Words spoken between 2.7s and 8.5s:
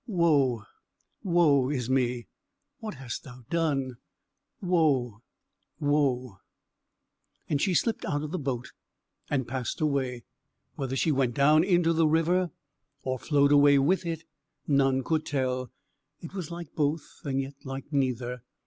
what hast thou done? woe, woe!" And she slipped out of the